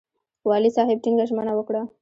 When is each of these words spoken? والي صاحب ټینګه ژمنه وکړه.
والي 0.47 0.69
صاحب 0.77 0.97
ټینګه 1.03 1.25
ژمنه 1.29 1.53
وکړه. 1.55 1.81